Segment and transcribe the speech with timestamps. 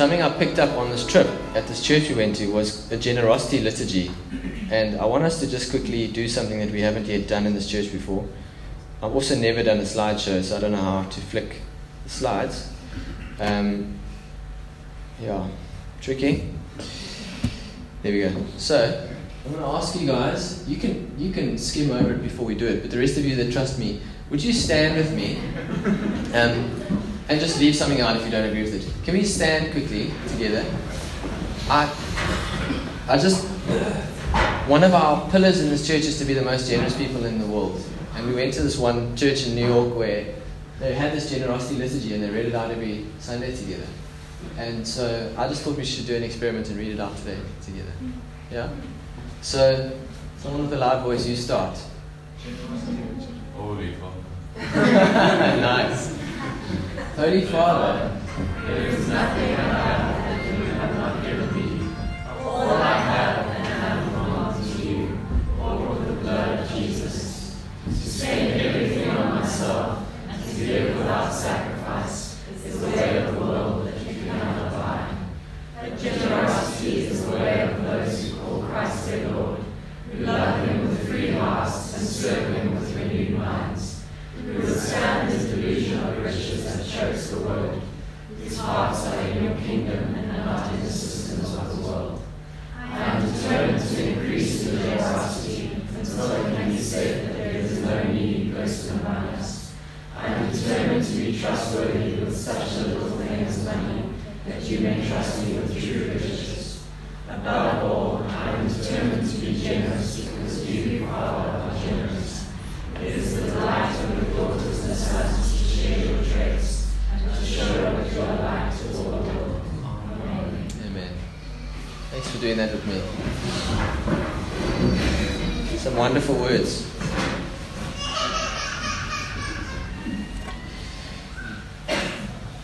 [0.00, 2.96] something I picked up on this trip at this church we went to was a
[2.96, 4.10] generosity liturgy.
[4.70, 7.52] And I want us to just quickly do something that we haven't yet done in
[7.52, 8.26] this church before.
[9.02, 11.60] I've also never done a slideshow, so I don't know how to flick
[12.04, 12.72] the slides.
[13.38, 13.98] Um,
[15.20, 15.46] yeah,
[16.00, 16.48] tricky.
[18.02, 18.42] There we go.
[18.56, 19.06] So,
[19.44, 20.66] I'm going to ask you guys.
[20.66, 23.26] You can you can skim over it before we do it, but the rest of
[23.26, 25.36] you that trust me, would you stand with me,
[26.32, 29.04] um, and just leave something out if you don't agree with it?
[29.04, 30.66] Can we stand quickly together?
[31.70, 31.88] I
[33.08, 33.46] I just
[34.66, 37.38] one of our pillars in this church is to be the most generous people in
[37.38, 37.80] the world,
[38.16, 40.34] and we went to this one church in New York where
[40.80, 43.86] they had this generosity liturgy and they read it out every Sunday together.
[44.58, 47.38] And so I just thought we should do an experiment and read it out today
[47.62, 47.92] together.
[48.50, 48.70] Yeah?
[49.42, 49.92] So,
[50.38, 51.78] someone with a loud voice, you start.
[53.54, 54.20] Holy Father.
[55.60, 56.19] nice.
[57.16, 58.10] Holy Father,
[58.66, 60.19] There is nothing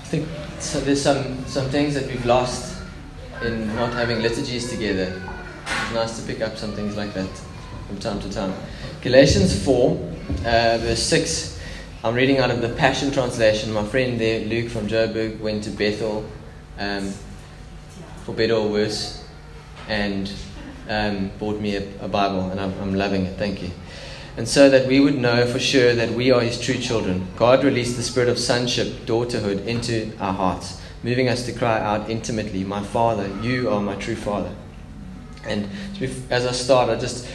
[0.06, 0.28] I think
[0.60, 2.80] so there's some, some things that we've lost
[3.42, 5.20] in not having liturgies together.
[5.64, 7.28] It's nice to pick up some things like that
[7.88, 8.54] from time to time.
[9.02, 11.60] Galatians 4, uh, verse 6.
[12.04, 13.72] I'm reading out of the Passion Translation.
[13.72, 16.24] My friend there, Luke from Joburg, went to Bethel
[16.78, 17.12] um,
[18.24, 19.24] for better or worse
[19.88, 20.30] and
[20.88, 23.36] um, bought me a, a Bible, and I'm, I'm loving it.
[23.38, 23.72] Thank you.
[24.36, 27.64] And so that we would know for sure that we are His true children, God
[27.64, 32.62] released the spirit of sonship, daughterhood into our hearts, moving us to cry out intimately,
[32.62, 34.54] My Father, you are my true Father.
[35.46, 35.68] And
[36.30, 37.26] as I start, I just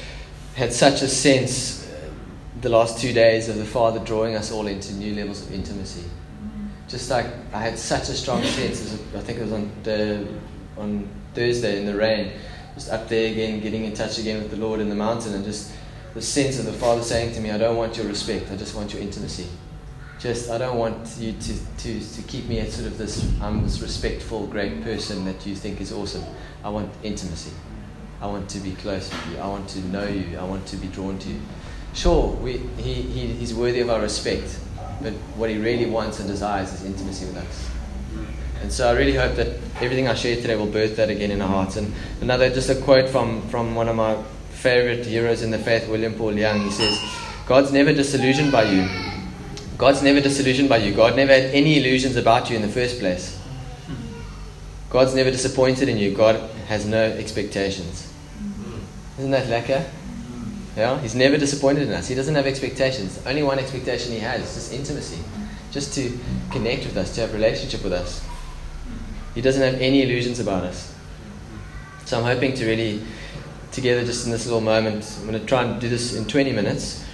[0.54, 2.10] had such a sense uh,
[2.60, 6.04] the last two days of the Father drawing us all into new levels of intimacy.
[6.88, 10.28] Just like I had such a strong sense, I think it was on, the,
[10.78, 12.34] on Thursday in the rain,
[12.76, 15.46] just up there again, getting in touch again with the Lord in the mountain, and
[15.46, 15.72] just
[16.14, 18.76] the sense of the Father saying to me, I don't want your respect, I just
[18.76, 19.48] want your intimacy.
[20.20, 23.64] Just, I don't want you to, to, to keep me at sort of this, I'm
[23.64, 26.24] this respectful, great person that you think is awesome.
[26.64, 27.52] I want intimacy.
[28.22, 29.40] I want to be close with you.
[29.40, 30.38] I want to know you.
[30.38, 31.40] I want to be drawn to you.
[31.94, 34.60] Sure, we, he, he, he's worthy of our respect,
[35.02, 37.70] but what he really wants and desires is intimacy with us.
[38.62, 39.48] And so I really hope that
[39.82, 41.78] everything I share today will birth that again in our hearts.
[41.78, 44.16] And another, just a quote from, from one of my
[44.62, 46.62] favorite heroes in the faith, William Paul Young.
[46.62, 47.00] He says,
[47.48, 48.88] God's never disillusioned by you.
[49.78, 50.94] God's never disillusioned by you.
[50.94, 53.40] God never had any illusions about you in the first place.
[54.92, 56.14] God's never disappointed in you.
[56.14, 56.36] God
[56.68, 58.14] has no expectations.
[59.18, 59.90] Isn't that lekker?
[60.78, 61.00] Yeah?
[61.00, 62.08] He's never disappointed in us.
[62.08, 63.20] He doesn't have expectations.
[63.26, 65.24] Only one expectation he has is just intimacy.
[65.72, 66.18] Just to
[66.52, 68.24] connect with us, to have a relationship with us.
[69.34, 70.94] He doesn't have any illusions about us.
[72.06, 73.02] So I'm hoping to really,
[73.72, 76.52] together just in this little moment, I'm going to try and do this in 20
[76.52, 77.06] minutes,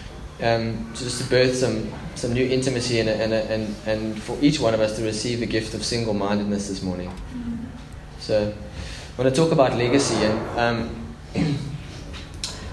[0.42, 4.74] um, just to birth some, some new intimacy and, and, and, and for each one
[4.74, 7.12] of us to receive a gift of single mindedness this morning.
[8.20, 8.54] So
[9.18, 10.16] I want to talk about legacy.
[10.16, 11.64] And um,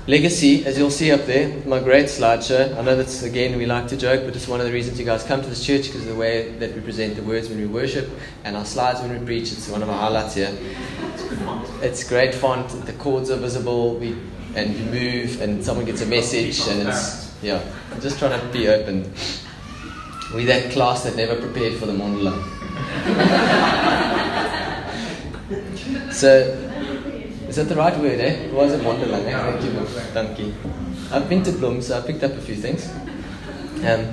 [0.06, 2.76] legacy, as you'll see up there, my great slideshow.
[2.76, 5.04] I know that's, again, we like to joke, but it's one of the reasons you
[5.04, 7.58] guys come to this church because of the way that we present the words when
[7.58, 8.10] we worship
[8.44, 9.52] and our slides when we preach.
[9.52, 10.56] It's one of our highlights here.
[11.82, 12.68] It's great font.
[12.86, 13.96] The chords are visible.
[13.96, 14.16] We
[14.56, 17.62] and you move, and someone gets a message, and it's yeah.
[17.92, 19.12] I'm just trying to be open.
[20.34, 22.42] We that class that never prepared for the monologue.
[26.12, 26.73] so,
[27.54, 28.32] is that the right word, eh?
[28.32, 29.30] It was a mondeling, eh?
[29.30, 30.54] Thank you, thank you.
[31.12, 32.90] I've been to Bloom, so I picked up a few things.
[33.86, 34.12] Um,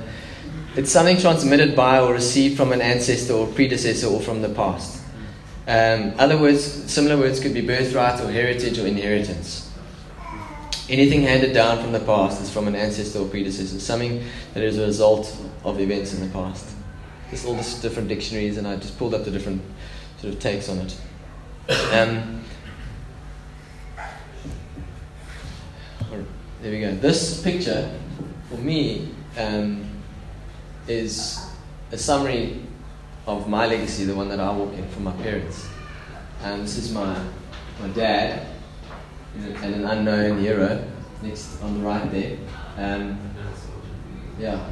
[0.76, 5.02] it's something transmitted by or received from an ancestor or predecessor or from the past.
[5.66, 9.68] Um, other words, similar words could be birthright or heritage or inheritance.
[10.88, 14.24] Anything handed down from the past is from an ancestor or predecessor, something
[14.54, 16.76] that is a result of events in the past.
[17.28, 19.62] There's all these different dictionaries, and I just pulled up the different
[20.20, 20.96] sort of takes on it.
[21.92, 22.41] Um,
[26.62, 26.94] there we go.
[26.94, 27.90] This picture,
[28.48, 29.84] for me, um,
[30.86, 31.44] is
[31.90, 32.62] a summary
[33.26, 35.68] of my legacy, the one that I walk in from my parents.
[36.42, 37.20] And this is my,
[37.80, 38.46] my dad,
[39.34, 40.84] and an unknown hero,
[41.20, 42.38] next on the right there.
[42.76, 43.18] Um,
[44.38, 44.64] yeah,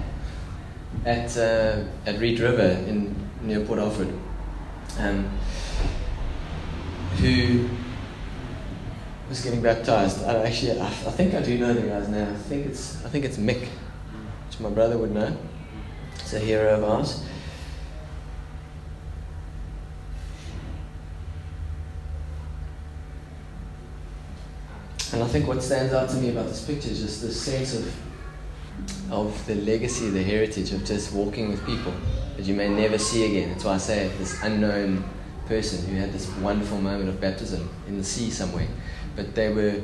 [1.04, 4.12] at uh, at Riet River in near Port Alfred,
[4.98, 5.28] um,
[7.16, 7.69] who
[9.31, 10.25] was getting baptized.
[10.25, 12.29] I actually, I, think I do know the guy's name.
[12.29, 13.69] I think it's I think it's Mick,
[14.47, 15.35] which my brother would know.
[16.17, 17.25] It's a hero of ours.
[25.12, 27.75] And I think what stands out to me about this picture is just this sense
[27.75, 27.94] of
[29.12, 31.93] of the legacy, the heritage of just walking with people
[32.37, 33.50] that you may never see again.
[33.50, 35.05] That's why I say it, this unknown
[35.47, 38.69] person who had this wonderful moment of baptism in the sea somewhere.
[39.20, 39.82] But they were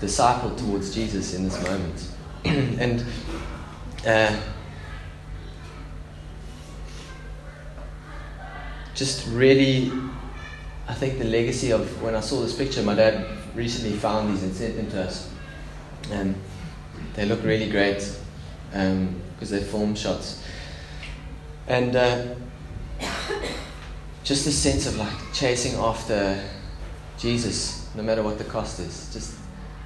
[0.00, 2.08] discipled towards Jesus in this moment.
[2.44, 3.04] and
[4.06, 4.40] uh,
[8.94, 9.90] just really,
[10.86, 13.26] I think the legacy of when I saw this picture, my dad
[13.56, 15.28] recently found these and sent them to us.
[16.12, 16.36] And
[17.14, 18.16] they look really great
[18.70, 20.40] because um, they're film shots.
[21.66, 22.26] And uh,
[24.22, 26.40] just the sense of like chasing after
[27.18, 29.34] Jesus, no matter what the cost is, just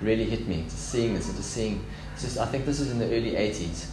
[0.00, 0.64] really hit me.
[0.64, 1.84] Just seeing this and just seeing,
[2.18, 3.86] just I think this is in the early 80s,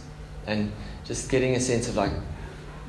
[0.46, 0.72] and
[1.04, 2.12] just getting a sense of like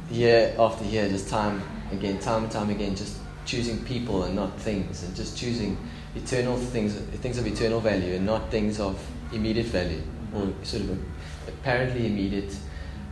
[0.09, 4.59] year after year, just time again, time and time again, just choosing people and not
[4.59, 5.77] things, and just choosing
[6.15, 8.99] eternal things, things of eternal value, and not things of
[9.31, 10.01] immediate value
[10.33, 10.99] or sort of
[11.47, 12.55] apparently immediate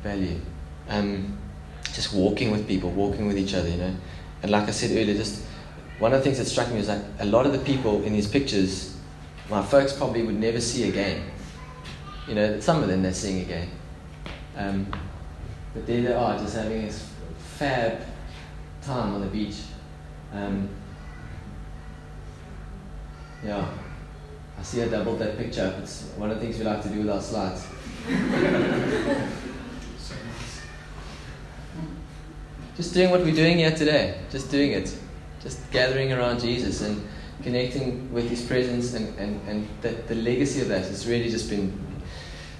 [0.01, 0.39] value.
[0.87, 1.37] Um,
[1.93, 3.95] just walking with people, walking with each other, you know.
[4.41, 5.43] And like I said earlier, just
[5.99, 8.13] one of the things that struck me was that a lot of the people in
[8.13, 8.97] these pictures,
[9.49, 11.29] my folks probably would never see again.
[12.27, 13.69] You know, some of them they're seeing again.
[14.55, 14.87] Um,
[15.73, 17.11] but there they are, just having this
[17.57, 18.01] fab
[18.81, 19.57] time on the beach.
[20.33, 20.69] Um,
[23.43, 23.69] yeah,
[24.57, 25.79] I see I doubled that picture up.
[25.79, 27.65] It's one of the things we like to do with our slides.
[32.75, 34.21] Just doing what we're doing here today.
[34.31, 34.97] Just doing it.
[35.41, 37.07] Just gathering around Jesus and
[37.43, 41.49] connecting with His presence and, and, and that the legacy of that has really just
[41.49, 41.77] been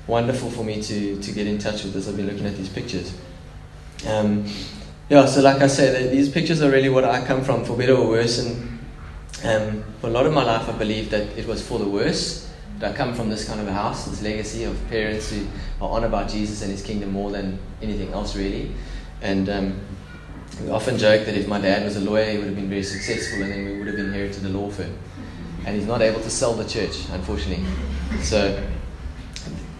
[0.08, 2.70] wonderful for me to, to get in touch with as I've been looking at these
[2.70, 3.14] pictures.
[4.08, 4.46] Um,
[5.10, 7.96] yeah, so like I said, these pictures are really what I come from, for better
[7.96, 8.40] or worse.
[8.40, 8.80] And
[9.44, 12.48] um, for a lot of my life, I believe that it was for the worse.
[12.80, 15.46] That I come from this kind of a house, this legacy of parents who
[15.82, 18.72] are on about Jesus and His kingdom more than anything else, really.
[19.22, 19.82] And um,
[20.62, 22.84] we often joke that if my dad was a lawyer, he would have been very
[22.84, 24.94] successful, and then we would have inherited a law firm.
[25.66, 27.66] And he's not able to sell the church, unfortunately.
[28.22, 28.62] So,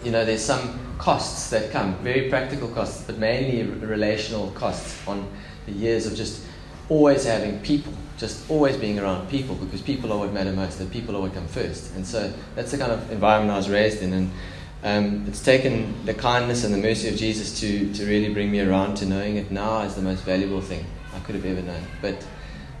[0.04, 5.28] you know, there's some costs that come, very practical costs, but mainly relational costs on
[5.66, 6.44] the years of just
[6.88, 10.90] always having people, just always being around people, because people are what matter most, and
[10.90, 11.94] people are what come first.
[11.94, 14.12] And so that's the kind of environment I was raised in.
[14.12, 14.30] And
[14.82, 18.60] um, it's taken the kindness and the mercy of Jesus to, to really bring me
[18.60, 21.82] around to knowing it now as the most valuable thing I could have ever known.
[22.00, 22.26] But,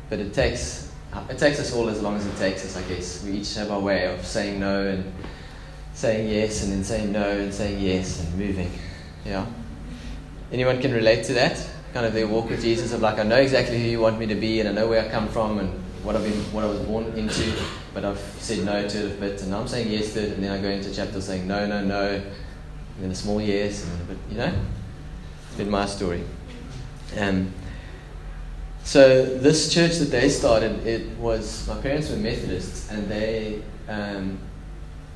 [0.08, 0.90] but it, takes,
[1.28, 3.22] it takes us all as long as it takes us, I guess.
[3.22, 5.12] We each have our way of saying no and
[5.92, 8.70] saying yes and then saying no and saying yes and moving.
[9.26, 9.44] Yeah?
[10.50, 11.68] Anyone can relate to that?
[11.92, 14.26] Kind of their walk with Jesus of like, I know exactly who you want me
[14.26, 16.68] to be and I know where I come from and what, I've been, what I
[16.68, 17.52] was born into,
[17.94, 20.32] but I've said no to it a bit and now I'm saying yes to it
[20.32, 22.24] and then I go into chapter saying no, no, no, and
[23.04, 24.52] then a small yes, and but you know,
[25.46, 26.22] it's been my story.
[27.18, 27.52] Um,
[28.84, 34.38] so this church that they started, it was my parents were Methodists, and they um,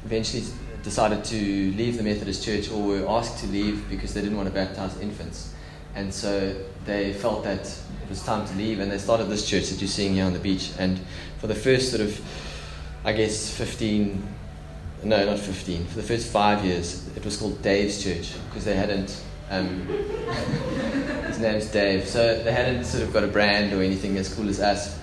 [0.04, 0.44] eventually
[0.82, 4.48] decided to leave the Methodist church or were asked to leave because they didn't want
[4.48, 5.53] to baptize infants.
[5.94, 9.68] And so they felt that it was time to leave and they started this church
[9.68, 10.72] that you're seeing here on the beach.
[10.78, 11.00] And
[11.38, 12.20] for the first sort of,
[13.04, 14.22] I guess, 15,
[15.04, 18.74] no, not 15, for the first five years, it was called Dave's Church because they
[18.74, 19.86] hadn't, um,
[21.26, 24.48] his name's Dave, so they hadn't sort of got a brand or anything as cool
[24.48, 24.98] as us,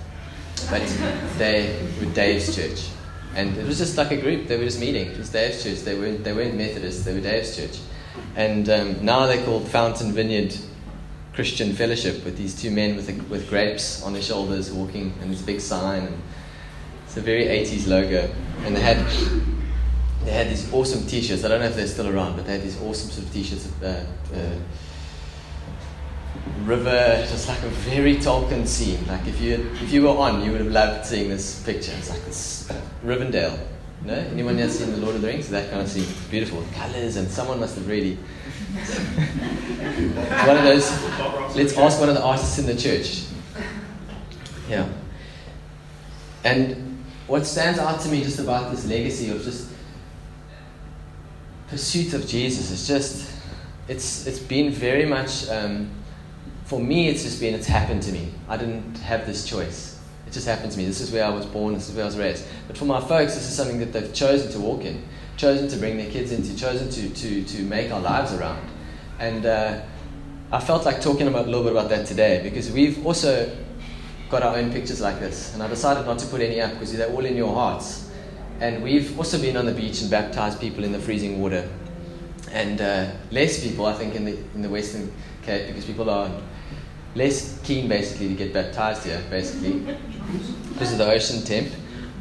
[0.69, 0.81] but
[1.37, 2.89] they were Dave's Church.
[3.33, 4.47] And it was just like a group.
[4.47, 5.07] They were just meeting.
[5.07, 5.79] It was Dave's church.
[5.79, 7.05] They weren't, they weren't Methodists.
[7.05, 7.79] They were Dave's church.
[8.35, 10.53] And um, now they're called Fountain Vineyard
[11.41, 15.41] Christian fellowship with these two men with, with grapes on their shoulders walking, and this
[15.41, 16.03] big sign.
[16.03, 16.21] And
[17.03, 18.31] it's a very 80s logo.
[18.59, 18.97] And they had,
[20.23, 21.43] they had these awesome t shirts.
[21.43, 23.41] I don't know if they're still around, but they had these awesome sort of t
[23.41, 23.67] shirts.
[23.81, 24.05] Uh,
[24.35, 24.59] uh,
[26.63, 29.03] river, just like a very Tolkien scene.
[29.07, 31.91] Like if you if you were on, you would have loved seeing this picture.
[31.97, 32.71] It's like this
[33.03, 33.57] Rivendell.
[34.05, 34.13] No?
[34.13, 35.49] Anyone else seen The Lord of the Rings?
[35.49, 36.05] That kind of scene.
[36.29, 36.63] Beautiful.
[36.75, 38.19] Colours, and someone must have really.
[40.45, 40.89] One of those.
[41.55, 43.23] Let's ask one of the artists in the church.
[44.69, 44.87] Yeah.
[46.43, 49.69] And what stands out to me just about this legacy of just
[51.67, 53.31] pursuit of Jesus is just,
[53.87, 55.89] it's, it's been very much, um,
[56.65, 58.33] for me, it's just been, it's happened to me.
[58.49, 59.99] I didn't have this choice.
[60.27, 60.85] It just happened to me.
[60.85, 62.45] This is where I was born, this is where I was raised.
[62.67, 65.03] But for my folks, this is something that they've chosen to walk in,
[65.41, 68.69] chosen to bring their kids into, chosen to, to, to make our lives around.
[69.17, 69.81] And uh,
[70.51, 73.51] I felt like talking about a little bit about that today because we've also
[74.29, 75.55] got our own pictures like this.
[75.55, 78.11] And I decided not to put any up because they're all in your hearts.
[78.59, 81.67] And we've also been on the beach and baptized people in the freezing water.
[82.51, 86.29] And uh, less people, I think, in the, in the Western Cape because people are
[87.15, 89.79] less keen basically to get baptized here, basically,
[90.69, 91.73] because of the ocean temp.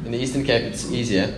[0.05, 1.35] In the Eastern Cape, it's easier.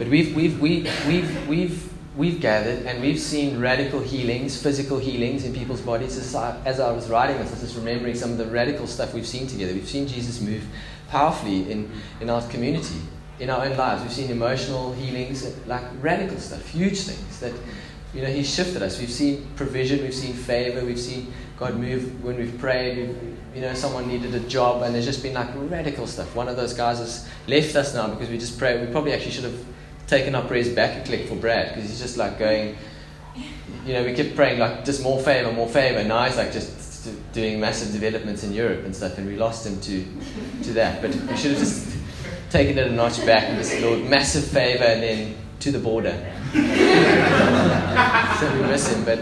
[0.00, 5.44] But we've, we've, we, we've, we've, we've gathered and we've seen radical healings, physical healings
[5.44, 6.16] in people's bodies.
[6.16, 8.86] As I, as I was writing this, I was just remembering some of the radical
[8.86, 9.74] stuff we've seen together.
[9.74, 10.64] We've seen Jesus move
[11.10, 11.92] powerfully in,
[12.22, 12.98] in our community,
[13.40, 14.00] in our own lives.
[14.00, 17.52] We've seen emotional healings, like radical stuff, huge things that,
[18.14, 18.98] you know, He's shifted us.
[18.98, 22.96] We've seen provision, we've seen favor, we've seen God move when we've prayed.
[22.96, 26.34] We've, you know, someone needed a job, and there's just been like radical stuff.
[26.34, 28.80] One of those guys has left us now because we just prayed.
[28.80, 29.62] We probably actually should have
[30.10, 32.76] taken our prayers back a click for Brad because he's just like going.
[33.86, 36.04] You know, we kept praying like just more favor, more favor.
[36.04, 36.80] Now he's like just
[37.32, 40.04] doing massive developments in Europe and stuff, and we lost him to
[40.64, 41.00] to that.
[41.00, 41.96] But we should have just
[42.50, 46.12] taken it a notch back and just Lord, massive favor, and then to the border.
[46.52, 46.60] so
[48.54, 49.20] we miss him, but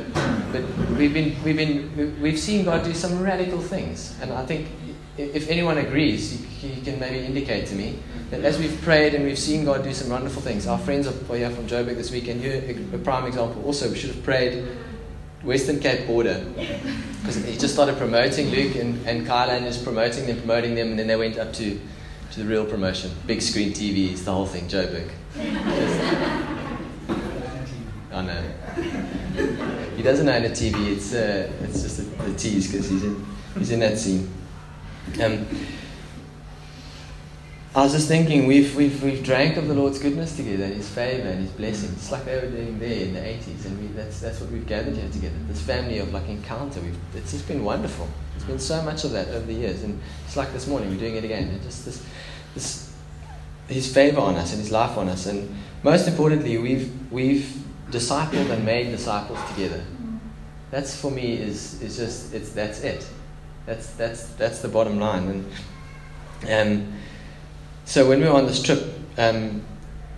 [0.50, 0.62] but
[0.96, 4.68] we've been we've been we've seen God do some radical things, and I think
[5.18, 7.98] if anyone agrees, he can maybe indicate to me
[8.30, 10.66] that as we've prayed and we've seen God do some wonderful things.
[10.66, 12.40] Our friends are here from Joburg this weekend.
[12.40, 13.64] Here, a prime example.
[13.64, 14.68] Also, we should have prayed
[15.42, 16.44] Western Cape border
[17.20, 20.90] because he just started promoting Luke and and Kyla and just promoting them, promoting them,
[20.90, 21.80] and then they went up to
[22.32, 25.10] to the real promotion, big screen TVs, the whole thing, Joburg.
[28.12, 28.42] I know.
[29.96, 30.92] He doesn't own a TV.
[30.92, 34.28] It's uh, it's just a, a tease because he's in he's in that scene.
[35.20, 35.46] Um,
[37.74, 40.88] I was just thinking, we've, we've, we've drank of the Lord's goodness together and His
[40.88, 41.92] favor and His blessings.
[41.92, 44.66] It's like they were doing there in the 80s, and we, that's, that's what we've
[44.66, 45.36] gathered here together.
[45.46, 48.08] This family of like encounter, we've, it's just been wonderful.
[48.32, 50.98] There's been so much of that over the years, and it's like this morning, we're
[50.98, 51.48] doing it again.
[51.48, 52.04] And just this,
[52.54, 52.92] this,
[53.68, 55.26] His favor on us and His life on us.
[55.26, 59.84] And most importantly, we've, we've discipled and made disciples together.
[60.70, 63.06] That's for me is, is just, it's, that's it.
[63.68, 65.44] That's, that's, that's the bottom line.
[66.46, 66.92] And, um,
[67.84, 68.82] so when we were on this trip,
[69.18, 69.62] um,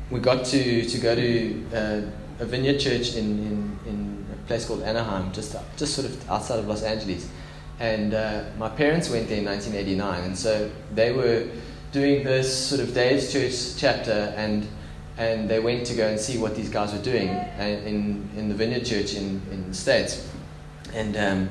[0.09, 2.01] we got to, to go to uh,
[2.39, 6.61] a vineyard church in, in, in a place called Anaheim, just, just sort of outside
[6.61, 7.29] of Los Angeles.
[7.81, 11.49] And uh, my parents went there in 1989, and so they were
[11.91, 14.65] doing this sort of Dave's Church chapter, and,
[15.19, 18.55] and they went to go and see what these guys were doing in, in the
[18.55, 20.31] vineyard church in, in the States.
[20.95, 21.51] And um,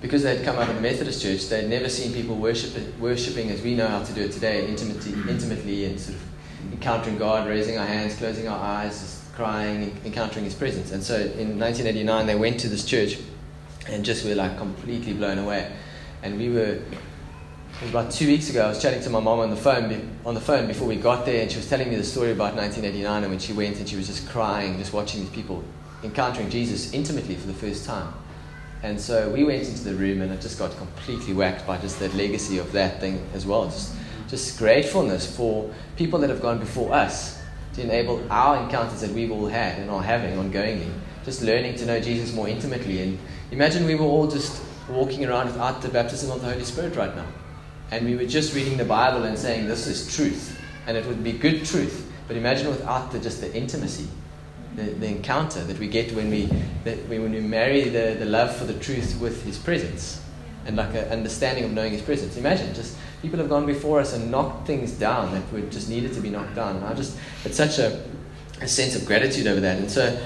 [0.00, 3.62] because they'd come out of the Methodist church, they'd never seen people worship, worshiping as
[3.62, 7.78] we know how to do it today, intimately, intimately and sort of encountering God, raising
[7.78, 10.92] our hands, closing our eyes, crying, encountering His presence.
[10.92, 13.18] And so in 1989, they went to this church
[13.88, 15.72] and just were like completely blown away.
[16.22, 19.40] And we were, it was about two weeks ago, I was chatting to my mom
[19.40, 21.96] on the phone, on the phone before we got there, and she was telling me
[21.96, 25.20] the story about 1989 and when she went and she was just crying, just watching
[25.20, 25.64] these people
[26.04, 28.12] encountering Jesus intimately for the first time.
[28.82, 31.98] And so we went into the room and it just got completely whacked by just
[31.98, 33.64] that legacy of that thing as well.
[33.64, 33.94] Just,
[34.28, 37.42] just gratefulness for people that have gone before us
[37.74, 40.90] to enable our encounters that we've all had and are having ongoingly.
[41.24, 43.02] Just learning to know Jesus more intimately.
[43.02, 43.18] And
[43.50, 47.14] imagine we were all just walking around without the baptism of the Holy Spirit right
[47.14, 47.26] now.
[47.90, 50.60] And we were just reading the Bible and saying, This is truth.
[50.86, 52.10] And it would be good truth.
[52.28, 54.08] But imagine without the, just the intimacy
[54.76, 56.46] the, the encounter that we get when we,
[57.08, 60.22] when we marry the, the love for the truth with His presence
[60.66, 62.36] and like an understanding of knowing His presence.
[62.36, 66.12] Imagine just people have gone before us and knocked things down that were just needed
[66.14, 66.76] to be knocked down.
[66.76, 68.04] And I just, it's such a,
[68.60, 69.78] a sense of gratitude over that.
[69.78, 70.20] And so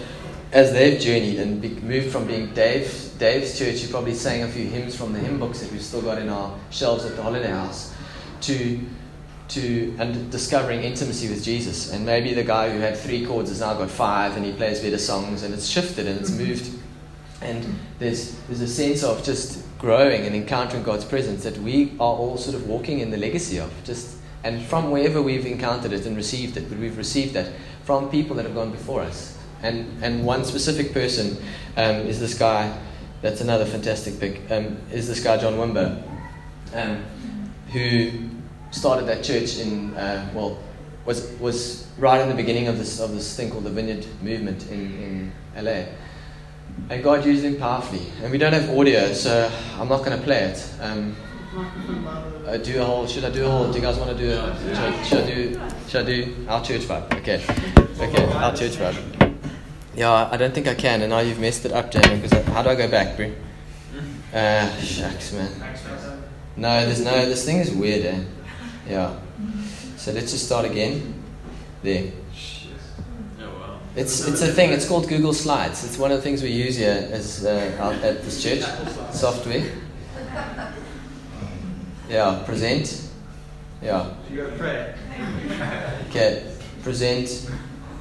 [0.53, 4.49] as they've journeyed and be, moved from being Dave, Dave's church, who probably sang a
[4.49, 7.23] few hymns from the hymn books that we've still got in our shelves at the
[7.23, 7.95] holiday house,
[8.43, 8.81] to
[9.54, 11.92] to and discovering intimacy with Jesus.
[11.92, 14.80] And maybe the guy who had three chords has now got five, and he plays
[14.80, 16.71] better songs, and it's shifted and it's moved.
[17.40, 22.14] And there's there's a sense of just growing and encountering God's presence that we are
[22.14, 26.06] all sort of walking in the legacy of just and from wherever we've encountered it
[26.06, 27.52] and received it, but we've received that
[27.85, 29.38] from people that have gone before us.
[29.62, 31.37] And, and one specific person
[31.76, 32.76] um, is this guy,
[33.21, 36.02] that's another fantastic pick, um, is this guy, John Wimber,
[36.75, 37.04] um,
[37.73, 38.11] who
[38.73, 40.59] started that church in, uh, well,
[41.05, 44.71] was, was right in the beginning of this, of this thing called the Vineyard Movement
[44.71, 45.85] in, in LA.
[46.88, 48.07] And God used him powerfully.
[48.23, 50.75] And we don't have audio, so I'm not going to play it.
[50.81, 51.14] Um,
[52.47, 53.07] uh, do a whole.
[53.07, 53.71] Should I do a whole?
[53.71, 54.59] Do you guys want to do a?
[54.59, 55.61] Should I, should I do?
[55.87, 57.12] Should I do our church vibe?
[57.19, 57.45] Okay,
[58.00, 59.37] okay, our church vibe.
[59.95, 62.23] Yeah, I don't think I can, and now you've messed it up, Jamie.
[62.23, 63.33] Because how do I go back, bro?
[64.33, 65.52] Uh, shucks, man.
[66.57, 67.26] No, there's no.
[67.26, 68.25] This thing is weird, eh?
[68.89, 69.17] Yeah.
[69.97, 71.15] So let's just start again.
[71.83, 72.12] There.
[73.95, 75.85] It's, it's a thing, it's called Google Slides.
[75.85, 78.62] It's one of the things we use here as, uh, out at this church.
[79.12, 79.71] Software.
[82.09, 83.11] Yeah, present.
[83.83, 84.15] Yeah.
[86.09, 87.51] Okay, present.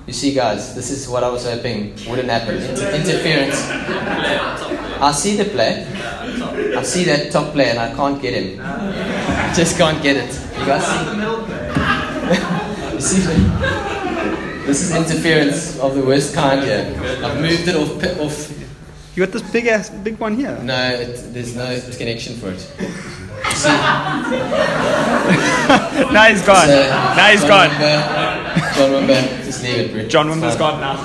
[0.08, 2.56] You see, guys, this is what I was hoping wouldn't happen.
[2.58, 3.62] Inter- interference.
[3.70, 5.86] I see the play.
[6.76, 8.58] I see that top play, and I can't get him.
[9.56, 10.51] Just can't get it.
[10.62, 11.06] You guys see?
[11.10, 11.68] the middle play.
[12.94, 13.22] You see?
[14.68, 16.94] This is interference of the worst kind here.
[17.24, 18.20] I've moved it off.
[18.20, 18.52] off.
[19.16, 20.56] You got this big ass, big one here.
[20.62, 22.60] No, it, there's no connection for it.
[22.60, 23.70] See?
[26.14, 26.68] now he's gone.
[26.68, 27.70] So, now he's John gone.
[27.72, 30.04] Wimber, John Wimber, just leave it, bro.
[30.08, 30.60] John It's Wimber's fine.
[30.60, 30.98] gone now.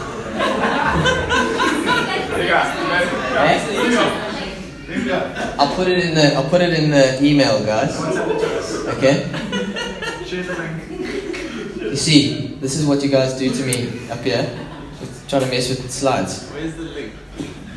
[5.59, 7.97] I'll put it in the I'll put it in the email, guys.
[8.97, 9.29] Okay.
[10.25, 10.83] Share the link.
[11.81, 14.49] You see, this is what you guys do to me up here.
[15.29, 16.49] Trying to mess with the slides.
[16.51, 17.13] Where's the link?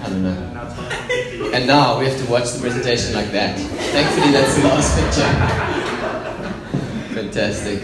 [0.02, 0.54] I don't know.
[0.54, 1.54] Now it's on.
[1.54, 3.58] And now we have to watch the presentation like that.
[3.58, 5.30] Thankfully, that's the last picture.
[7.16, 7.82] Fantastic.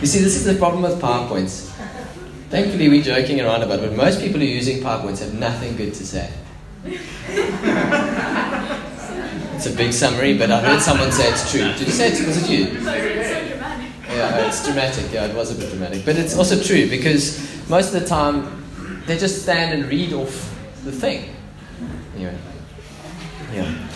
[0.00, 1.68] You see, this is the problem with PowerPoints.
[2.48, 5.76] Thankfully, we're joking around about it, but most people who are using PowerPoints have nothing
[5.76, 6.30] good to say.
[9.60, 11.60] It's a big summary, but I heard someone say it's true.
[11.60, 12.26] Did you say it?
[12.26, 12.64] Was it you?
[14.08, 15.12] Yeah, it's dramatic.
[15.12, 16.06] Yeah, it was a bit dramatic.
[16.06, 17.38] But it's also true because
[17.68, 18.64] most of the time
[19.04, 20.32] they just stand and read off
[20.82, 21.36] the thing.
[22.14, 22.38] Anyway.
[23.52, 23.88] Yeah.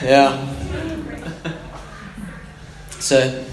[0.00, 0.54] Yeah.
[3.00, 3.44] So,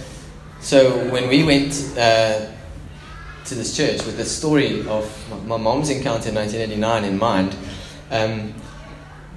[0.60, 2.47] so when we went uh,
[3.45, 7.55] to this church with the story of my mom's encounter in 1989 in mind,
[8.10, 8.53] um,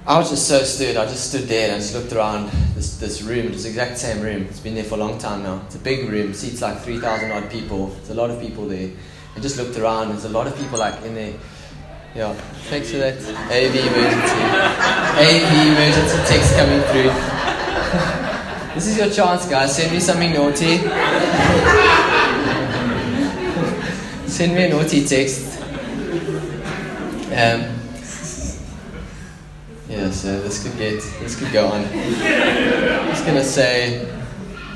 [0.07, 0.97] I was just so stirred.
[0.97, 3.45] I just stood there and I just looked around this, this room.
[3.45, 4.43] It was the exact same room.
[4.43, 5.61] It's been there for a long time now.
[5.67, 7.87] It's a big room, seats like 3,000 odd people.
[7.87, 8.89] There's a lot of people there.
[9.35, 10.09] I just looked around.
[10.09, 11.33] There's a lot of people like in there.
[12.15, 12.33] Yeah,
[12.69, 13.13] thanks for that.
[13.13, 14.41] AV emergency.
[15.21, 17.13] AV emergency text coming through.
[18.73, 19.75] this is your chance, guys.
[19.75, 21.85] Send me something naughty.
[24.39, 25.59] Send me a naughty text.
[27.27, 27.59] Um,
[29.89, 31.83] yeah, so this could get this could go on.
[31.83, 34.07] I'm just gonna say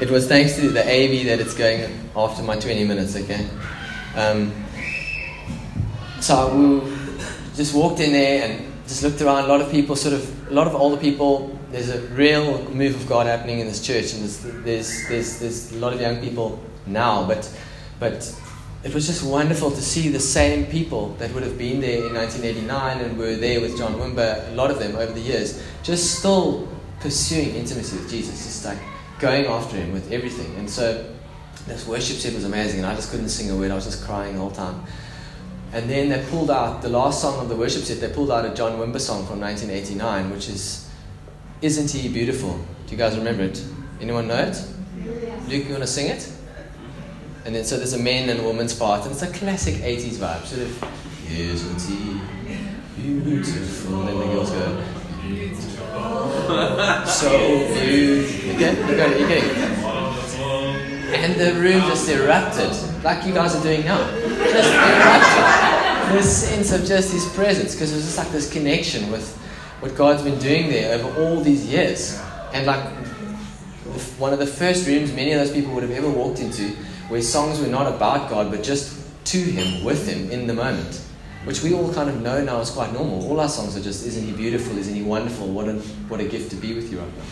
[0.02, 3.16] it was thanks to the AV that it's going after my 20 minutes.
[3.16, 3.48] Okay.
[4.18, 4.52] Um,
[6.20, 6.82] so we
[7.56, 9.46] just walked in there and just looked around.
[9.46, 11.58] A lot of people, sort of, a lot of older people.
[11.72, 15.72] There's a real move of God happening in this church, and there's there's there's, there's
[15.72, 17.26] a lot of young people now.
[17.26, 17.50] But
[17.98, 18.43] but
[18.84, 22.14] it was just wonderful to see the same people that would have been there in
[22.14, 24.52] 1989 and were there with John Wimber.
[24.52, 26.68] A lot of them over the years, just still
[27.00, 28.78] pursuing intimacy with Jesus, just like
[29.20, 30.54] going after Him with everything.
[30.56, 31.10] And so
[31.66, 33.72] this worship set was amazing, and I just couldn't sing a word.
[33.72, 34.84] I was just crying the whole time.
[35.72, 38.02] And then they pulled out the last song of the worship set.
[38.02, 40.90] They pulled out a John Wimber song from 1989, which is
[41.62, 43.64] "Isn't He Beautiful?" Do you guys remember it?
[44.02, 44.62] Anyone know it?
[45.48, 46.33] Luke, you want to sing it?
[47.46, 50.16] And then so there's a men and a woman's part, and it's a classic 80s
[50.16, 50.84] vibe, sort of.
[51.30, 52.20] Isn't he
[53.02, 54.00] beautiful?
[54.02, 54.84] And then the girls go.
[57.06, 57.30] So
[57.74, 58.96] beautiful.
[61.14, 62.72] And the room just erupted,
[63.04, 63.98] like you guys are doing now.
[64.28, 66.18] Just erupted.
[66.18, 69.36] This sense of just His presence, because it was just like this connection with
[69.80, 72.20] what God's been doing there over all these years.
[72.54, 72.84] And like
[74.20, 76.76] one of the first rooms many of those people would have ever walked into,
[77.14, 81.00] where songs were not about God, but just to Him, with Him, in the moment.
[81.46, 83.30] which we all kind of know now is quite normal.
[83.30, 84.76] All our songs are just, Isn't He beautiful?
[84.80, 85.48] Isn't He wonderful?
[85.48, 85.74] What a,
[86.10, 87.24] what a gift to be with you right now.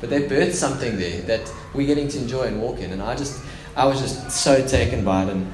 [0.00, 2.92] But they birthed something there that we're getting to enjoy and walk in.
[2.92, 3.42] And I just,
[3.74, 5.30] I was just so taken by it.
[5.30, 5.52] And,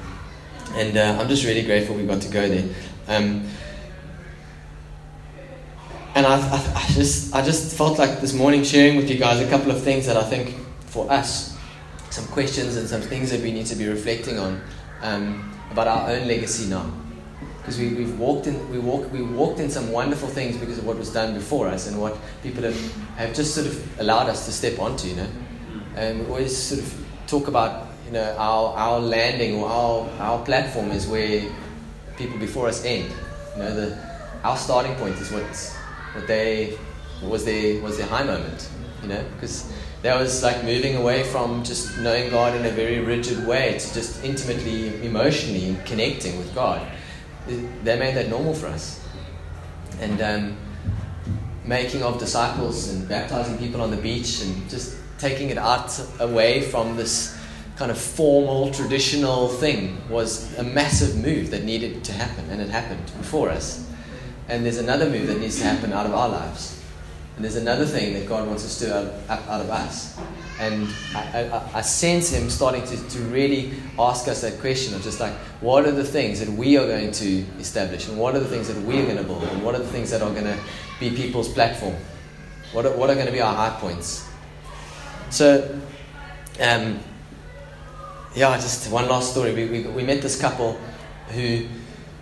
[0.73, 2.69] and uh, I'm just really grateful we got to go there.
[3.07, 3.47] Um,
[6.13, 9.39] and I, I, I, just, I just felt like this morning sharing with you guys
[9.39, 11.51] a couple of things that I think for us,
[12.11, 14.61] some questions and some things that we need to be reflecting on
[15.01, 16.91] um, about our own legacy now.
[17.57, 20.85] Because we, we've walked in, we, walk, we walked in some wonderful things because of
[20.85, 24.45] what was done before us and what people have, have just sort of allowed us
[24.45, 25.27] to step onto, you know.
[25.95, 30.45] And we always sort of talk about, you know, our, our landing or our, our
[30.45, 31.49] platform is where
[32.17, 33.11] people before us end.
[33.55, 34.11] You know, the,
[34.43, 35.75] our starting point is what's
[36.13, 36.77] what they
[37.21, 38.69] was their was their high moment,
[39.01, 42.99] you know, because that was like moving away from just knowing God in a very
[42.99, 46.85] rigid way to just intimately, emotionally connecting with God.
[47.47, 48.99] They made that normal for us,
[49.99, 50.57] and um,
[51.65, 56.61] making of disciples and baptizing people on the beach and just taking it out away
[56.61, 57.37] from this
[57.75, 62.69] kind of formal, traditional thing was a massive move that needed to happen, and it
[62.69, 63.87] happened before us.
[64.47, 66.80] And there's another move that needs to happen out of our lives.
[67.35, 70.19] And there's another thing that God wants us to out of us.
[70.59, 75.01] And I, I, I, sense Him starting to, to really ask us that question of
[75.01, 78.07] just like, what are the things that we are going to establish?
[78.07, 79.43] And what are the things that we are going to build?
[79.43, 80.57] And what are the things that are going to
[80.99, 81.95] be people's platform?
[82.73, 84.29] What are, what are going to be our high points?
[85.31, 85.79] So,
[86.59, 86.99] um,
[88.35, 89.53] yeah, just one last story.
[89.53, 90.79] We, we, we met this couple
[91.29, 91.65] who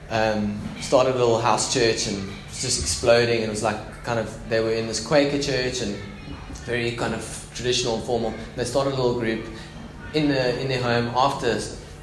[0.09, 2.29] um, started a little house church and
[2.61, 3.37] just exploding.
[3.37, 5.95] And it was like kind of, they were in this Quaker church and
[6.65, 8.33] very kind of traditional and formal.
[8.55, 9.45] They started a little group
[10.13, 11.59] in, the, in their home after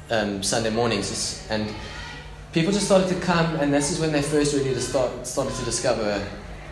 [0.09, 1.45] um, Sunday mornings.
[1.49, 1.73] And
[2.51, 5.65] people just started to come, and this is when they first really start, started to
[5.65, 6.25] discover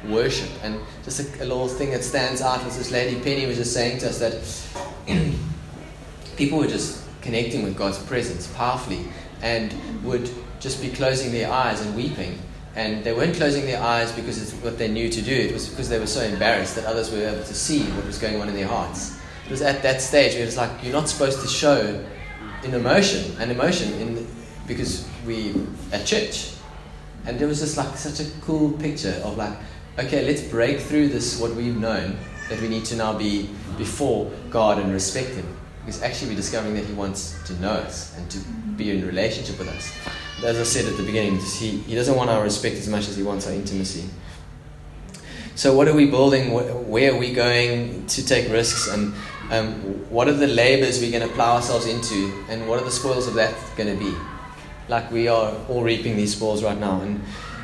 [0.10, 0.50] worship.
[0.64, 3.74] And just a, a little thing that stands out was this lady, Penny, was just
[3.74, 4.34] saying to us that
[6.38, 9.06] people were just connecting with God's presence powerfully
[9.42, 12.38] and would just be closing their eyes and weeping.
[12.76, 15.70] And they weren't closing their eyes because it's what they knew to do, it was
[15.70, 18.50] because they were so embarrassed that others were able to see what was going on
[18.50, 19.18] in their hearts.
[19.46, 22.04] It was at that stage where it's like you're not supposed to show
[22.64, 24.28] an emotion, an emotion in,
[24.68, 25.54] because we
[25.94, 26.54] at church.
[27.26, 29.58] And there was just like such a cool picture of like,
[29.98, 32.18] okay, let's break through this what we've known
[32.50, 35.46] that we need to now be before God and respect Him.
[35.80, 38.40] Because actually we're discovering that He wants to know us and to
[38.76, 39.94] be in relationship with us.
[40.44, 43.16] As I said at the beginning, he, he doesn't want our respect as much as
[43.16, 44.10] He wants our intimacy.
[45.56, 46.52] So, what are we building?
[46.52, 48.90] Where are we going to take risks?
[48.90, 49.14] And
[49.50, 49.74] um,
[50.10, 52.44] what are the labors we're going to plow ourselves into?
[52.50, 54.14] And what are the spoils of that going to be?
[54.90, 57.00] Like we are all reaping these spoils right now.
[57.00, 57.24] And,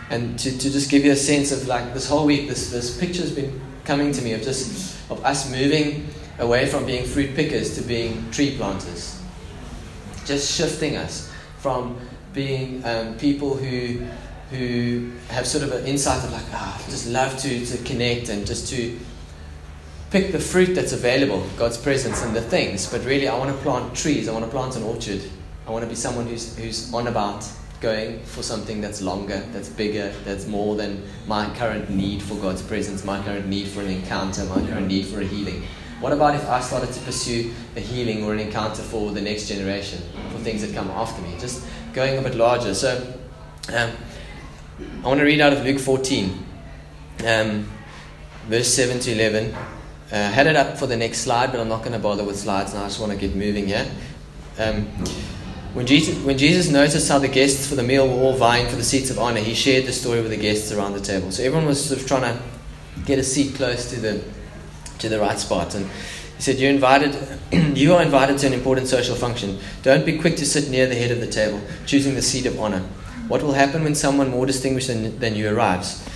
[0.09, 2.97] and to, to just give you a sense of like this whole week, this, this
[2.97, 6.07] picture's been coming to me of just of us moving
[6.39, 9.21] away from being fruit pickers to being tree planters.
[10.25, 11.99] Just shifting us from
[12.33, 14.05] being um, people who
[14.51, 18.27] who have sort of an insight of like, ah, oh, just love to, to connect
[18.27, 18.99] and just to
[20.09, 22.91] pick the fruit that's available, God's presence and the things.
[22.91, 24.27] But really, I want to plant trees.
[24.27, 25.21] I want to plant an orchard.
[25.65, 29.69] I want to be someone who's, who's on about going for something that's longer, that's
[29.69, 33.89] bigger, that's more than my current need for God's presence, my current need for an
[33.89, 35.63] encounter, my current need for a healing.
[36.01, 39.47] What about if I started to pursue a healing or an encounter for the next
[39.47, 41.35] generation, for things that come after me?
[41.39, 42.73] Just going a bit larger.
[42.73, 43.13] So,
[43.71, 43.91] um,
[45.03, 46.43] I want to read out of Luke 14,
[47.27, 47.71] um,
[48.47, 49.53] verse 7 to 11.
[49.53, 49.59] Uh,
[50.11, 52.39] I had it up for the next slide, but I'm not going to bother with
[52.39, 52.81] slides now.
[52.81, 53.85] I just want to get moving here.
[54.57, 54.87] Um,
[55.75, 58.75] when, Jesus, when Jesus noticed how the guests for the meal were all vying for
[58.75, 61.31] the seats of honor, he shared the story with the guests around the table.
[61.31, 62.41] So everyone was sort of trying to
[63.05, 64.23] get a seat close to the
[65.01, 65.75] to the right spot.
[65.75, 65.85] And
[66.37, 67.15] he said, You're invited,
[67.77, 69.59] you are invited to an important social function.
[69.83, 72.59] Don't be quick to sit near the head of the table, choosing the seat of
[72.59, 72.83] honor.
[73.27, 76.07] What will happen when someone more distinguished than, than you arrives?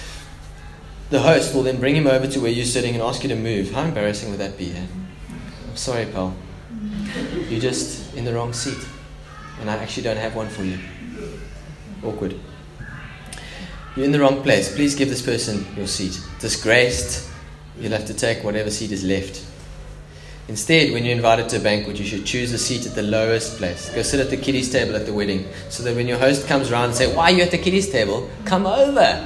[1.09, 3.35] The host will then bring him over to where you're sitting and ask you to
[3.35, 3.71] move.
[3.71, 4.71] How embarrassing would that be?
[4.71, 4.85] Eh?
[5.69, 6.35] I'm sorry, pal.
[7.47, 8.85] You're just in the wrong seat.
[9.61, 10.79] And I actually don't have one for you.
[12.03, 12.39] Awkward.
[13.95, 14.75] You're in the wrong place.
[14.75, 16.19] Please give this person your seat.
[16.39, 17.29] Disgraced,
[17.79, 19.45] you'll have to take whatever seat is left.
[20.47, 23.57] Instead, when you're invited to a banquet, you should choose a seat at the lowest
[23.57, 23.89] place.
[23.89, 26.71] Go sit at the kiddies' table at the wedding, so that when your host comes
[26.71, 28.29] around and say, "Why are you at the kiddies' table?
[28.45, 29.23] Come over.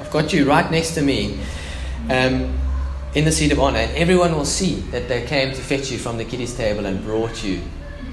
[0.00, 1.38] I've got you right next to me."
[2.10, 2.58] Um,
[3.14, 5.98] in the seat of honor, and everyone will see that they came to fetch you
[5.98, 7.60] from the kiddies' table and brought you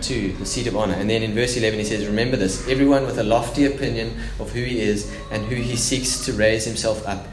[0.04, 0.94] to the seat of honor.
[0.94, 4.52] And then in verse 11 he says, Remember this everyone with a lofty opinion of
[4.52, 7.28] who he is and who he seeks to raise himself up.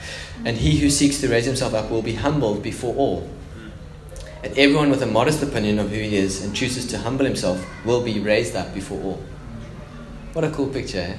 [0.45, 3.29] And he who seeks to raise himself up will be humbled before all.
[4.43, 7.67] And everyone with a modest opinion of who he is and chooses to humble himself
[7.85, 9.23] will be raised up before all.
[10.33, 11.17] What a cool picture, eh?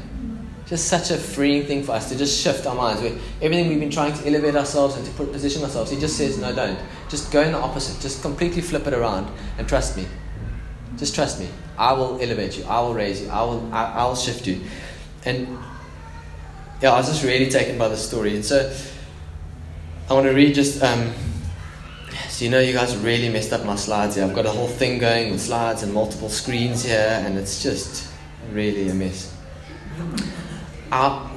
[0.68, 3.02] Just such a freeing thing for us to just shift our minds.
[3.02, 6.38] Where everything we've been trying to elevate ourselves and to position ourselves, he just says,
[6.38, 6.78] No, don't.
[7.10, 8.02] Just go in the opposite.
[8.02, 10.06] Just completely flip it around and trust me.
[10.98, 11.48] Just trust me.
[11.78, 12.64] I will elevate you.
[12.66, 13.30] I will raise you.
[13.30, 14.62] I will, I, I will shift you.
[15.26, 15.58] And
[16.82, 18.36] yeah, I was just really taken by the story.
[18.36, 18.74] And so
[20.10, 20.82] I want to read just.
[20.82, 21.14] Um,
[22.30, 24.24] so you know, you guys really messed up my slides here.
[24.24, 28.12] I've got a whole thing going with slides and multiple screens here, and it's just
[28.52, 29.36] really a mess.
[30.92, 31.32] Our,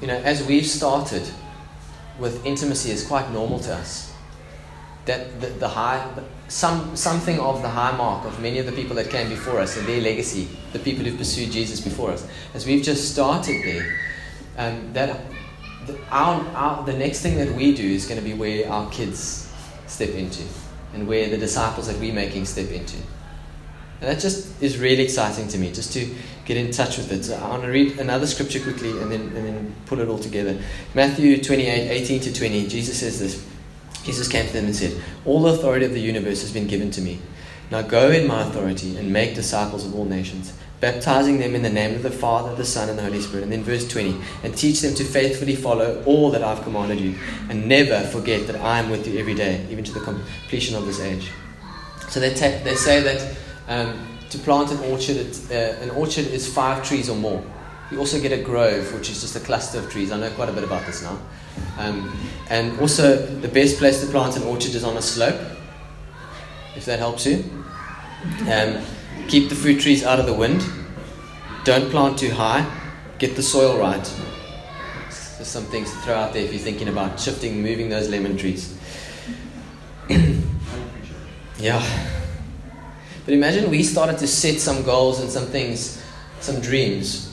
[0.00, 1.22] you know, as we've started
[2.18, 4.12] with intimacy, is quite normal to us.
[5.06, 6.06] That the, the high,
[6.48, 9.76] some something of the high mark of many of the people that came before us
[9.76, 13.98] and their legacy, the people who've pursued Jesus before us, as we've just started there,
[14.56, 15.20] um, that
[15.86, 18.88] the, our, our, the next thing that we do is going to be where our
[18.90, 19.52] kids
[19.86, 20.42] step into
[20.94, 22.96] and where the disciples that we're making step into.
[24.00, 27.24] And that just is really exciting to me, just to get in touch with it.
[27.24, 30.18] So I want to read another scripture quickly and then, and then put it all
[30.18, 30.58] together.
[30.94, 33.46] Matthew 28 18 to 20, Jesus says this.
[34.06, 37.02] Jesus came to them and said, All authority of the universe has been given to
[37.02, 37.18] me.
[37.70, 41.70] Now go in my authority and make disciples of all nations baptizing them in the
[41.70, 43.44] name of the Father, the Son, and the Holy Spirit.
[43.44, 47.16] And then verse 20, and teach them to faithfully follow all that I've commanded you,
[47.48, 50.86] and never forget that I am with you every day, even to the completion of
[50.86, 51.30] this age.
[52.08, 53.36] So they, they say that
[53.68, 55.16] um, to plant an orchard,
[55.50, 57.42] uh, an orchard is five trees or more.
[57.90, 60.12] You also get a grove, which is just a cluster of trees.
[60.12, 61.18] I know quite a bit about this now.
[61.78, 65.40] Um, and also, the best place to plant an orchard is on a slope,
[66.74, 67.44] if that helps you.
[68.50, 68.82] Um,
[69.28, 70.64] Keep the fruit trees out of the wind.
[71.64, 72.64] Don't plant too high.
[73.18, 74.04] Get the soil right.
[75.08, 78.36] Just some things to throw out there if you're thinking about shifting, moving those lemon
[78.36, 78.78] trees.
[81.58, 82.08] yeah.
[83.24, 86.00] But imagine we started to set some goals and some things,
[86.38, 87.25] some dreams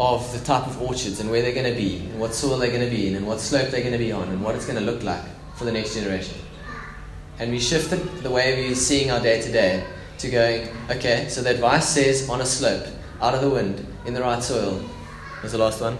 [0.00, 2.70] of the type of orchards and where they're going to be, and what soil they're
[2.70, 4.64] going to be in, and what slope they're going to be on, and what it's
[4.64, 5.22] going to look like
[5.56, 6.38] for the next generation.
[7.38, 9.84] And we shifted the way we're seeing our day to day
[10.18, 12.86] to going, okay, so the advice says on a slope,
[13.20, 14.78] out of the wind, in the right soil.
[15.40, 15.98] What's the last one?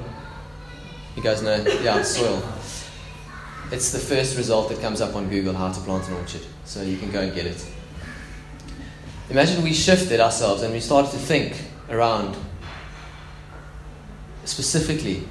[1.15, 1.63] You guys know?
[1.83, 2.43] Yeah, soil.
[3.71, 6.43] It's the first result that comes up on Google how to plant an orchard.
[6.65, 7.67] So you can go and get it.
[9.29, 11.55] Imagine we shifted ourselves and we started to think
[11.91, 12.37] around
[14.51, 15.27] specifically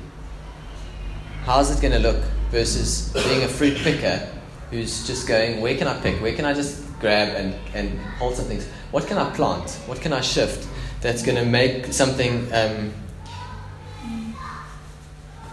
[1.45, 4.27] how's it going to look versus being a fruit picker
[4.71, 6.21] who's just going, where can I pick?
[6.21, 8.67] Where can I just grab and, and hold some things?
[8.91, 9.69] what can I plant?
[9.85, 10.67] What can I shift
[11.01, 12.91] that's going to make something um,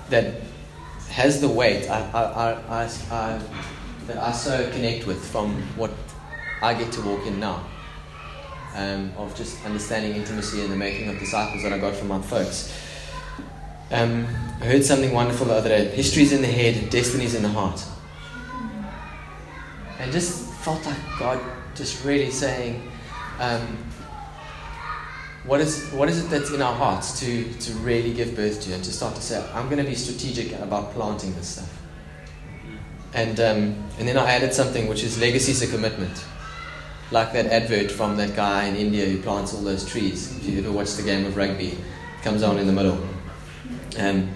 [0.09, 0.41] that
[1.09, 3.41] has the weight I, I, I, I,
[4.07, 5.91] that I so connect with from what
[6.63, 7.67] I get to walk in now?
[8.75, 12.21] Um, of just understanding intimacy and the making of disciples that I got from my
[12.21, 12.75] folks.
[13.91, 14.27] Um,
[14.61, 15.89] I heard something wonderful the other day.
[15.89, 17.85] History's in the head, destiny's in the heart.
[19.99, 21.41] And just felt like God
[21.75, 22.91] just really saying,
[23.39, 23.61] um,
[25.47, 28.75] what is what is it that's in our hearts to to really give birth to
[28.75, 31.83] and to start to say I'm going to be strategic about planting this stuff
[33.15, 36.25] and um, and then I added something which is legacy is a commitment
[37.13, 40.59] like that advert from that guy in India who plants all those trees if you
[40.59, 42.99] ever watch the game of rugby it comes on in the middle
[43.97, 44.33] and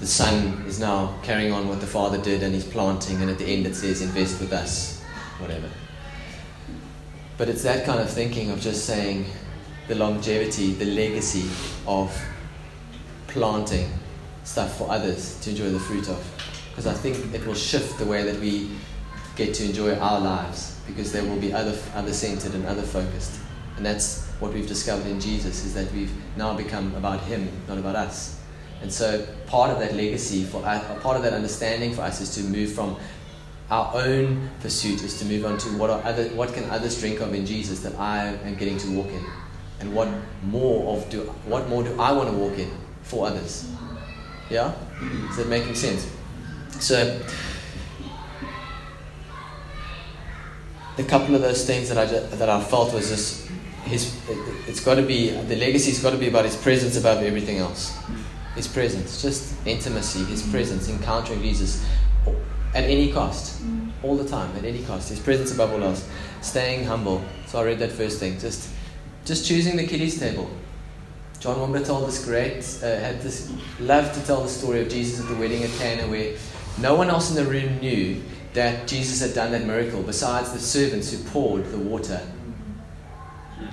[0.00, 3.38] the son is now carrying on what the father did and he's planting and at
[3.38, 5.00] the end it says invest with us
[5.38, 5.68] whatever
[7.38, 9.26] but it's that kind of thinking of just saying
[9.88, 11.48] the longevity, the legacy
[11.86, 12.16] of
[13.26, 13.90] planting
[14.44, 16.24] stuff for others to enjoy the fruit of.
[16.70, 18.70] Because I think it will shift the way that we
[19.36, 23.40] get to enjoy our lives because they will be other, other centered and other focused.
[23.76, 27.78] And that's what we've discovered in Jesus is that we've now become about Him, not
[27.78, 28.40] about us.
[28.82, 32.34] And so part of that legacy, for us, part of that understanding for us is
[32.34, 32.96] to move from
[33.72, 37.20] our own pursuit is to move on to what are other what can others drink
[37.20, 39.24] of in Jesus that I am getting to walk in,
[39.80, 40.08] and what
[40.44, 42.70] more of do what more do I want to walk in
[43.02, 43.70] for others?
[44.50, 44.74] Yeah,
[45.30, 46.06] is that making sense?
[46.80, 47.20] So.
[50.98, 53.48] A couple of those things that I just, that I felt was just
[53.84, 54.14] his.
[54.28, 54.36] It,
[54.68, 57.96] it's got to be the legacy's got to be about his presence above everything else.
[58.54, 61.84] His presence, just intimacy, his presence, encountering Jesus
[62.74, 63.90] at any cost, mm.
[64.02, 65.08] all the time, at any cost.
[65.08, 66.08] His presence above all else.
[66.40, 67.22] Staying humble.
[67.46, 68.38] So I read that first thing.
[68.38, 68.70] Just
[69.24, 70.50] just choosing the kiddies table.
[71.38, 75.20] John Wimber told this great, uh, had this, love to tell the story of Jesus
[75.20, 76.36] at the wedding at Cana where
[76.78, 78.22] no one else in the room knew
[78.54, 82.20] that Jesus had done that miracle besides the servants who poured the water.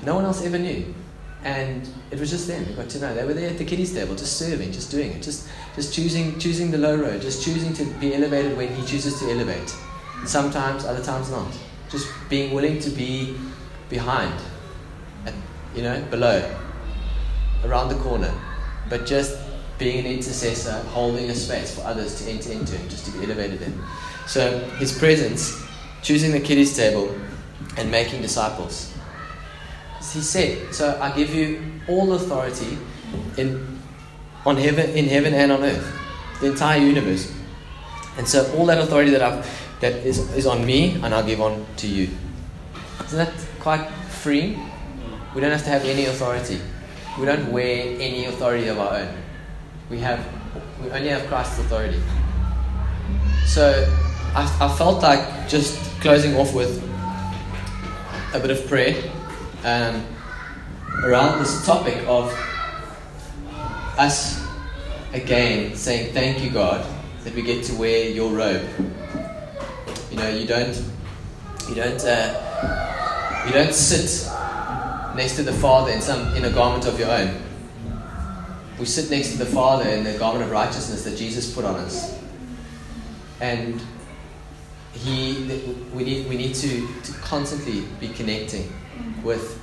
[0.03, 0.93] No one else ever knew.
[1.43, 3.15] And it was just them who got to know.
[3.15, 6.37] They were there at the kiddies table, just serving, just doing it, just, just choosing,
[6.37, 9.73] choosing the low road, just choosing to be elevated when he chooses to elevate.
[10.25, 11.47] Sometimes, other times not.
[11.89, 13.37] Just being willing to be
[13.89, 14.33] behind,
[15.25, 15.33] at,
[15.73, 16.55] you know, below,
[17.63, 18.33] around the corner,
[18.89, 19.37] but just
[19.77, 23.23] being an intercessor, holding a space for others to enter into, and just to be
[23.23, 23.81] elevated in.
[24.27, 25.57] So his presence,
[26.01, 27.15] choosing the kiddies table,
[27.77, 28.93] and making disciples.
[30.13, 32.77] He said, "So I give you all authority
[33.37, 33.79] in
[34.45, 35.97] on heaven, in heaven and on earth,
[36.41, 37.31] the entire universe.
[38.17, 39.45] And so all that authority that I've
[39.81, 42.09] that is, is on me, and I'll give on to you.
[43.05, 44.57] Isn't that quite free?
[45.33, 46.59] We don't have to have any authority.
[47.17, 49.15] We don't wear any authority of our own.
[49.89, 50.25] We have
[50.83, 52.01] we only have Christ's authority.
[53.45, 53.87] So
[54.35, 56.83] I, I felt like just closing off with
[58.33, 58.95] a bit of prayer
[59.63, 60.05] um,
[61.03, 62.31] around this topic of
[63.97, 64.45] us
[65.13, 66.85] again saying thank you God
[67.23, 68.67] that we get to wear your robe.
[70.09, 70.75] You know, you don't
[71.67, 74.27] you don't uh, you don't sit
[75.15, 77.41] next to the Father in some in a garment of your own.
[78.79, 81.75] We sit next to the Father in the garment of righteousness that Jesus put on
[81.75, 82.17] us,
[83.41, 83.81] and
[84.93, 85.33] he
[85.93, 88.71] we need we need to, to constantly be connecting
[89.23, 89.61] with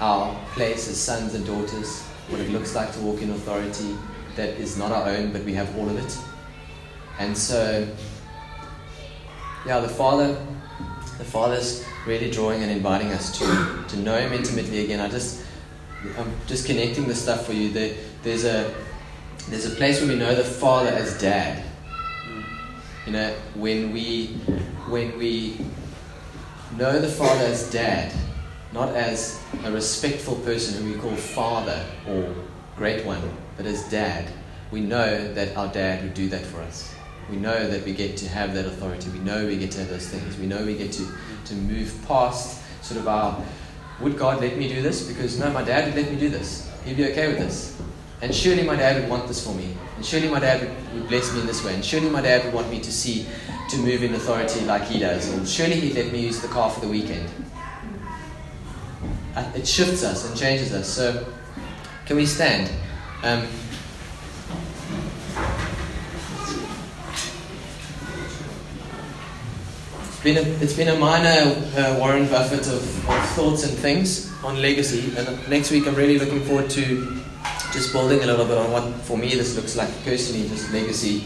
[0.00, 3.96] our place as sons and daughters, what it looks like to walk in authority
[4.36, 6.18] that is not our own, but we have all of it.
[7.18, 7.88] And so,
[9.66, 10.34] yeah, the Father,
[11.18, 15.00] the Father's really drawing and inviting us to, to know Him intimately again.
[15.00, 15.42] I just,
[16.18, 17.70] I'm just connecting the stuff for you.
[17.70, 18.74] There, there's a,
[19.48, 21.64] there's a place where we know the Father as Dad.
[23.06, 24.26] You know, when we,
[24.88, 25.58] when we
[26.76, 28.12] know the Father as Dad,
[28.72, 32.34] not as a respectful person who we call Father or
[32.76, 33.22] Great One,
[33.56, 34.28] but as Dad,
[34.72, 36.96] we know that our Dad would do that for us.
[37.30, 39.08] We know that we get to have that authority.
[39.10, 40.36] We know we get to have those things.
[40.36, 41.06] We know we get to,
[41.44, 43.40] to move past sort of our,
[44.00, 45.06] would God let me do this?
[45.06, 46.68] Because no, my dad would let me do this.
[46.84, 47.80] He'd be okay with this.
[48.20, 49.76] And surely my dad would want this for me.
[49.96, 50.60] And surely my dad
[50.92, 51.74] would, bless me in this way.
[51.74, 53.26] And surely my dad would want me to see,
[53.70, 55.32] to move in authority like he does.
[55.32, 57.28] Or surely he'd let me use the car for the weekend.
[59.54, 60.88] It shifts us and changes us.
[60.88, 61.26] So,
[62.04, 62.70] can we stand?
[63.22, 63.46] Um,
[70.04, 74.32] it's been a, it's been a minor uh, Warren Buffett of, of thoughts and things
[74.42, 75.12] on legacy.
[75.16, 77.22] And next week, I'm really looking forward to
[77.76, 81.24] just building a little bit on what, for me, this looks like personally, just legacy,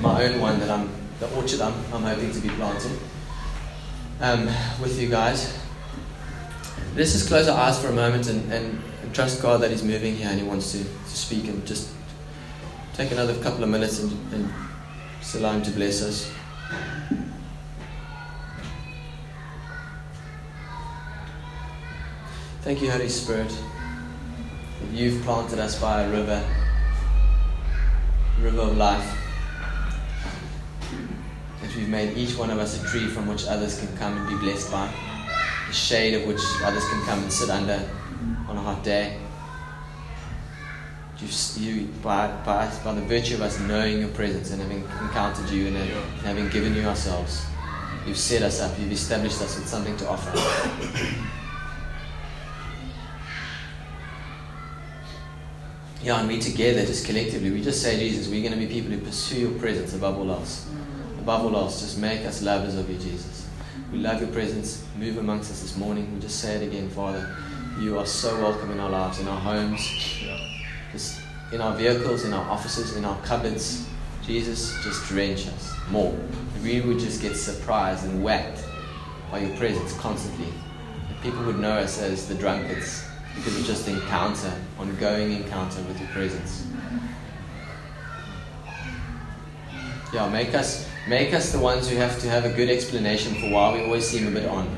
[0.00, 2.96] my own one that I'm, the orchard I'm, I'm hoping to be planting
[4.20, 4.46] um,
[4.80, 5.58] with you guys.
[6.94, 9.82] Let's just close our eyes for a moment and, and, and trust God that He's
[9.82, 11.90] moving here and He wants to, to speak and just
[12.94, 14.48] take another couple of minutes and, and
[15.18, 16.32] just allow Him to bless us.
[22.62, 23.52] Thank you, Holy Spirit.
[24.92, 26.42] You've planted us by a river,
[28.40, 29.16] river of life.
[31.62, 34.28] That we've made each one of us a tree from which others can come and
[34.28, 34.92] be blessed by
[35.68, 37.88] the shade of which others can come and sit under
[38.48, 39.18] on a hot day.
[41.20, 45.48] You've, you, by, by, by the virtue of us knowing your presence and having encountered
[45.50, 47.46] you and, and having given you ourselves,
[48.06, 50.32] you've set us up, you've established us with something to offer.
[56.02, 58.90] Yeah, and we together, just collectively, we just say, Jesus, we're going to be people
[58.90, 60.66] who pursue your presence above all else.
[61.18, 63.46] Above all else, just make us lovers of you, Jesus.
[63.92, 64.82] We love your presence.
[64.96, 66.10] Move amongst us this morning.
[66.14, 67.36] We just say it again, Father.
[67.78, 69.86] You are so welcome in our lives, in our homes,
[70.90, 71.20] just
[71.52, 73.86] in our vehicles, in our offices, in our cupboards.
[74.24, 76.18] Jesus, just drench us more.
[76.62, 78.64] We would just get surprised and whacked
[79.30, 80.50] by your presence constantly.
[81.10, 83.04] That people would know us as the drunkards
[83.34, 86.66] because of just encounter, ongoing encounter with your presence.
[90.12, 93.50] Yeah, make us make us the ones who have to have a good explanation for
[93.50, 94.68] why we always seem a bit on.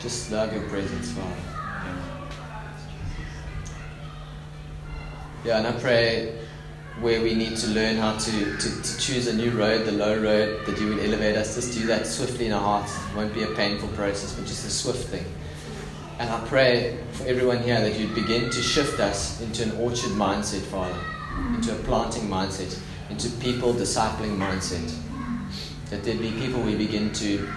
[0.00, 1.34] Just love your presence, Father.
[5.44, 6.43] Yeah, and I pray
[7.00, 10.16] where we need to learn how to, to, to choose a new road, the low
[10.20, 11.56] road, that you would elevate us.
[11.56, 12.96] Just do that swiftly in our hearts.
[12.96, 15.24] It won't be a painful process, but just a swift thing.
[16.20, 20.10] And I pray for everyone here that you'd begin to shift us into an orchard
[20.10, 20.98] mindset, Father,
[21.54, 22.78] into a planting mindset,
[23.10, 24.94] into people discipling mindset.
[25.90, 27.48] That there'd be people we begin to,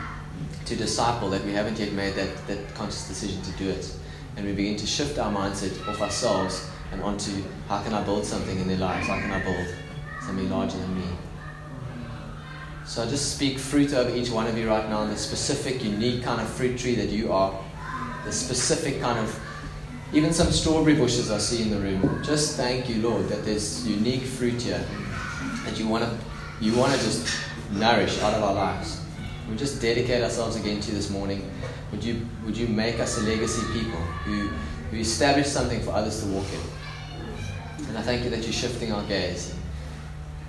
[0.66, 3.96] to disciple that we haven't yet made that, that conscious decision to do it.
[4.36, 8.26] And we begin to shift our mindset off ourselves and onto how can I build
[8.26, 9.08] something in their lives?
[9.08, 9.68] How can I build
[10.22, 11.08] something larger than me?
[12.86, 16.24] So I just speak fruit over each one of you right now, the specific, unique
[16.24, 17.54] kind of fruit tree that you are,
[18.24, 19.38] the specific kind of,
[20.14, 22.24] even some strawberry bushes I see in the room.
[22.24, 24.86] Just thank you, Lord, that there's unique fruit here
[25.66, 26.18] that you want to,
[26.62, 27.38] you want to just
[27.74, 29.02] nourish out of our lives.
[29.50, 31.52] We just dedicate ourselves again to you this morning.
[31.92, 34.48] Would you, would you make us a legacy people who,
[34.92, 36.77] who establish something for others to walk in?
[37.88, 39.56] And I thank you that you're shifting our gaze.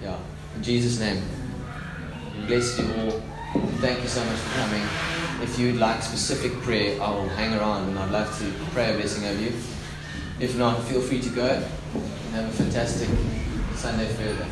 [0.03, 0.19] Yeah.
[0.57, 1.23] In Jesus' name.
[2.47, 3.23] Bless you all.
[3.81, 4.83] Thank you so much for coming.
[5.43, 8.97] If you'd like specific prayer, I will hang around and I'd love to pray a
[8.97, 9.53] blessing over you.
[10.41, 13.09] If not, feel free to go and have a fantastic
[13.75, 14.47] Sunday further.